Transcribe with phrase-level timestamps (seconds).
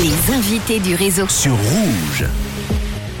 [0.00, 1.26] Les invités du réseau.
[1.28, 2.24] sur Rouge.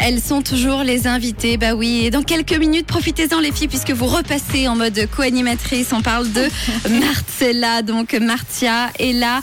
[0.00, 2.02] Elles sont toujours les invitées, bah oui.
[2.04, 5.88] Et dans quelques minutes, profitez-en les filles, puisque vous repassez en mode co-animatrice.
[5.92, 6.48] On parle de
[7.00, 8.90] Marcella, donc Martia.
[9.00, 9.40] Et là,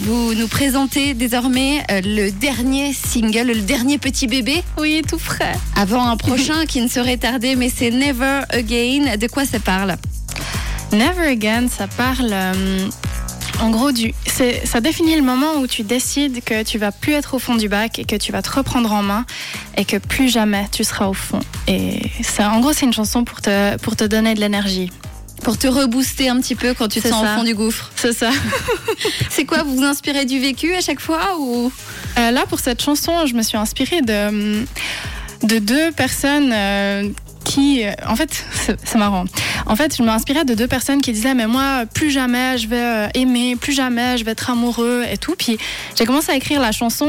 [0.00, 4.62] vous nous présentez désormais euh, le dernier single, le dernier petit bébé.
[4.78, 5.54] Oui, tout frais.
[5.76, 9.16] Avant un prochain qui ne serait tardé, mais c'est Never Again.
[9.18, 9.96] De quoi ça parle?
[10.92, 12.30] Never Again, ça parle.
[12.32, 12.88] euh,
[13.60, 17.12] en gros, du, c'est- ça définit le moment où tu décides que tu vas plus
[17.12, 19.24] être au fond du bac et que tu vas te reprendre en main
[19.76, 21.40] et que plus jamais tu seras au fond.
[21.68, 24.90] Et ça, en gros, c'est une chanson pour te, pour te donner de l'énergie.
[25.44, 27.34] Pour te rebooster un petit peu quand tu te sens ça.
[27.34, 27.90] au fond du gouffre.
[27.96, 28.30] C'est ça.
[29.30, 31.72] C'est quoi Vous vous inspirez du vécu à chaque fois ou?
[32.18, 34.64] Euh, là, pour cette chanson, je me suis inspirée de,
[35.42, 37.08] de deux personnes euh,
[38.06, 38.44] En fait,
[38.84, 39.24] c'est marrant.
[39.66, 42.76] En fait, je m'inspirais de deux personnes qui disaient Mais moi, plus jamais je vais
[42.76, 45.34] euh, aimer, plus jamais je vais être amoureux et tout.
[45.36, 45.58] Puis
[45.96, 47.08] j'ai commencé à écrire la chanson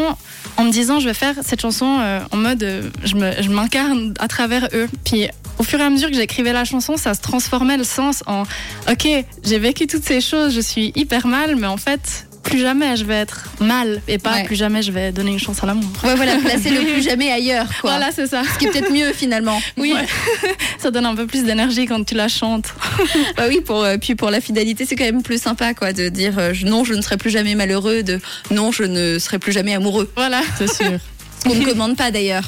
[0.57, 4.27] en me disant Je vais faire cette chanson euh, en mode euh, je m'incarne à
[4.27, 4.87] travers eux.
[5.03, 5.27] Puis
[5.59, 8.43] au fur et à mesure que j'écrivais la chanson, ça se transformait le sens en
[8.89, 9.07] Ok,
[9.43, 12.27] j'ai vécu toutes ces choses, je suis hyper mal, mais en fait.
[12.43, 14.43] Plus jamais je vais être mal et pas Ouais.
[14.43, 15.89] plus jamais je vais donner une chance à l'amour.
[16.03, 17.91] Ouais, voilà, placer le plus jamais ailleurs, quoi.
[17.91, 18.43] Voilà, c'est ça.
[18.53, 19.59] Ce qui est peut-être mieux finalement.
[19.77, 19.93] Oui,
[20.77, 22.73] ça donne un peu plus d'énergie quand tu la chantes.
[23.37, 26.09] Bah oui, pour, euh, puis pour la fidélité, c'est quand même plus sympa, quoi, de
[26.09, 28.19] dire euh, non, je ne serai plus jamais malheureux, de
[28.51, 30.11] non, je ne serai plus jamais amoureux.
[30.15, 30.41] Voilà.
[30.57, 30.99] C'est sûr.
[31.39, 32.43] Ce qu'on ne commande pas d'ailleurs.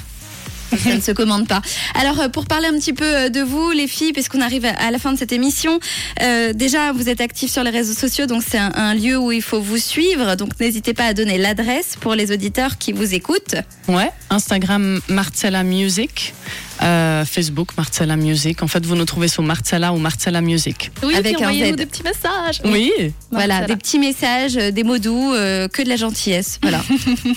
[0.78, 1.62] Ça ne se commande pas.
[2.00, 4.92] Alors, euh, pour parler un petit peu euh, de vous, les filles, puisqu'on arrive à-
[4.92, 5.80] la fin de cette émission,
[6.22, 9.32] euh, déjà, vous êtes actifs sur les réseaux sociaux, donc c'est un, un lieu où
[9.32, 10.36] il faut vous suivre.
[10.36, 13.56] Donc, n'hésitez pas à donner l'adresse pour les auditeurs qui vous écoutent.
[13.88, 16.34] Ouais, Instagram Marcella Music,
[16.82, 18.62] euh, Facebook Marcella Music.
[18.64, 20.92] En fait, vous nous trouvez sur Marcella ou Marcella Music.
[21.04, 21.76] Oui, Avec un Z.
[21.76, 22.62] des petits messages.
[22.66, 22.92] Oui,
[23.32, 26.60] Voilà, des petits messages, euh, des mots doux, euh, que de la gentillesse.
[26.62, 26.82] Voilà.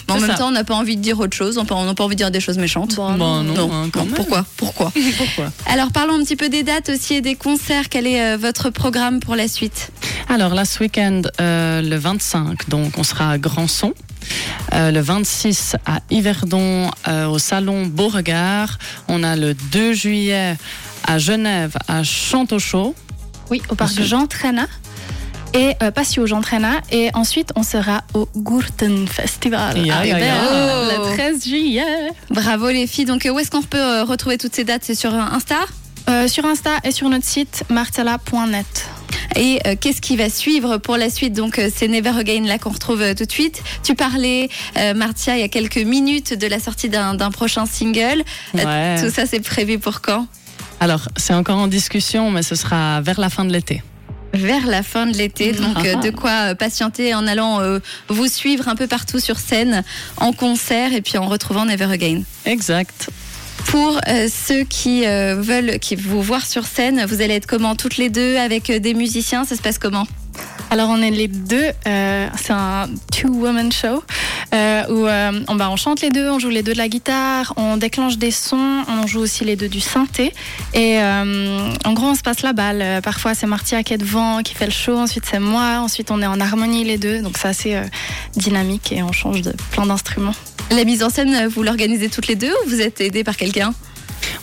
[0.09, 0.36] En même ça.
[0.39, 2.31] temps, on n'a pas envie de dire autre chose, on n'a pas, envie de dire
[2.31, 2.97] des choses méchantes.
[2.97, 4.14] Bon, Bon, non, Non, hein, quand non, même.
[4.14, 4.44] pourquoi?
[4.56, 4.92] Pourquoi?
[5.19, 5.53] Pourquoi?
[5.66, 7.88] Alors parlons un petit peu des dates aussi et des concerts.
[7.88, 9.91] Quel est euh, votre programme pour la suite?
[10.28, 13.94] Alors, là, ce week-end, euh, le 25, donc on sera à Grandson.
[14.75, 18.79] Euh, le 26 à Yverdon, euh, au salon Beauregard.
[19.09, 20.56] On a le 2 juillet
[21.05, 22.95] à Genève, à Chantochaud.
[23.51, 24.01] Oui, au parc.
[24.03, 24.67] Jean Traina.
[25.55, 26.83] Et euh, Passio Jean Traina.
[26.93, 29.79] Et ensuite, on sera au Gurten Festival.
[29.91, 30.03] À.
[30.03, 31.09] Berne, Oh.
[31.11, 32.11] Le 13 juillet.
[32.31, 33.06] Bravo les filles.
[33.06, 34.83] Donc euh, où est-ce qu'on peut euh, retrouver toutes ces dates?
[34.85, 35.56] C'est sur Insta?
[36.11, 38.89] Euh, sur Insta et sur notre site marcella.net.
[39.37, 41.33] Et euh, qu'est-ce qui va suivre pour la suite?
[41.34, 43.62] Donc euh, c'est Never Again là qu'on retrouve euh, tout de suite.
[43.83, 44.49] Tu parlais,
[44.97, 48.22] Martia, il y a quelques minutes de la sortie d'un prochain single.
[48.55, 48.97] Ouais.
[49.00, 50.27] Tout ça c'est prévu pour quand?
[50.81, 53.83] Alors, c'est encore en discussion, mais ce sera vers la fin de l'été.
[54.34, 56.00] Vers la fin de l'été, donc euh, Ah.
[56.00, 59.83] de quoi patienter en allant euh, vous suivre un peu partout sur scène,
[60.19, 62.22] en concert et puis en retrouvant Never Again.
[62.44, 63.09] Exact.
[63.66, 67.74] Pour euh, ceux qui euh, veulent qui vous voir sur scène, vous allez être comment?
[67.76, 70.06] Toutes les deux avec euh, des musiciens Ça se passe comment?
[70.70, 74.04] Alors on est les deux, c'est un two-woman show
[74.52, 77.78] où on, bah, on chante les deux, on joue les deux de la guitare, on
[77.78, 80.34] déclenche des sons, on joue aussi les deux du synthé.
[80.75, 83.00] Et en gros on se passe la balle.
[83.02, 86.20] Parfois c'est Martia qui est devant, qui fait le show, ensuite c'est moi, ensuite on
[86.20, 87.22] est en harmonie les deux.
[87.22, 87.80] Donc c'est assez
[88.36, 90.34] dynamique et on change de plein d'instruments.
[90.71, 93.73] La mise en scène, vous l'organisez toutes les deux ou vous êtes aidé par quelqu'un?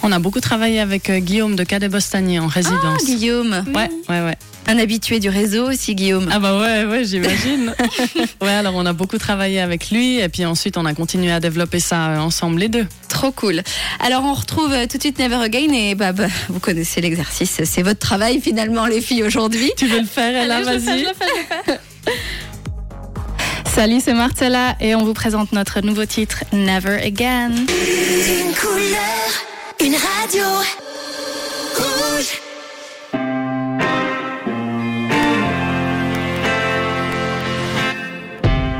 [0.03, 3.06] On a beaucoup travaillé avec euh, Guillaume de Cadet Bostanier en Ah, résidence.
[3.06, 4.36] Guillaume, ouais, ouais, ouais.
[4.68, 6.28] un habitué du réseau aussi, Guillaume.
[6.31, 7.74] Ah bah ouais, ouais, j'imagine.
[8.41, 11.40] ouais, alors on a beaucoup travaillé avec lui et puis ensuite on a continué à
[11.40, 12.86] développer ça euh, ensemble les deux.
[13.09, 13.62] Trop cool.
[14.00, 17.62] Alors on retrouve euh, tout de suite Never Again et bah, bah, vous connaissez l'exercice,
[17.63, 19.72] c'est votre travail finalement les filles aujourd'hui.
[19.78, 21.06] Tu veux le faire, Ella, vas-y.
[23.75, 27.50] Salut, c'est Marcella et on vous présente notre nouveau titre Never Again.
[27.50, 29.28] Une couleur,
[29.84, 30.46] une radio.
[31.75, 32.41] Rouge.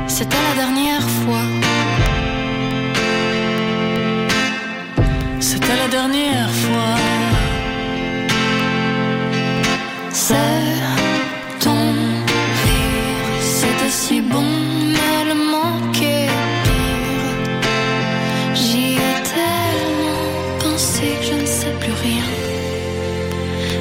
[0.08, 0.95] C'était la dernière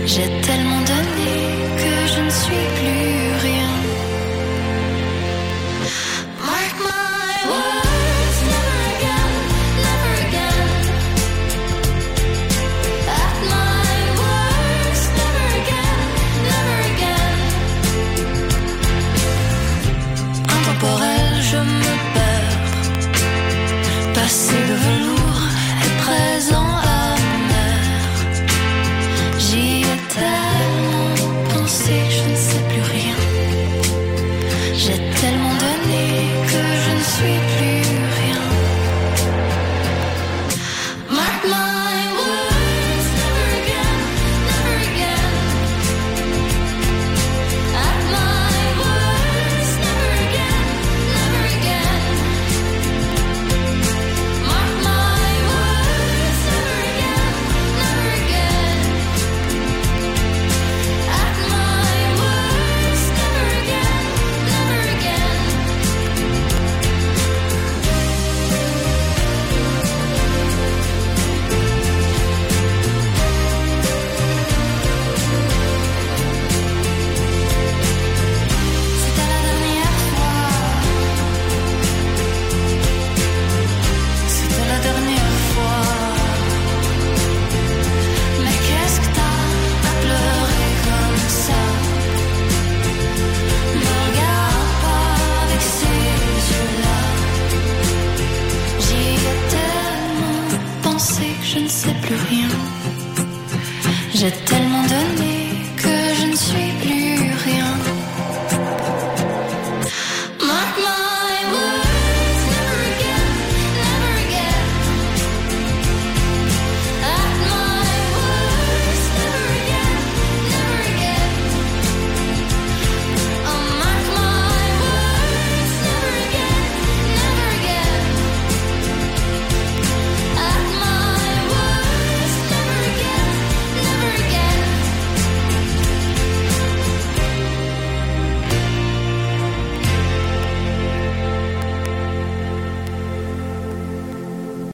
[0.08, 1.32] J'ai tellement donné
[1.78, 3.85] que je ne suis plus rien.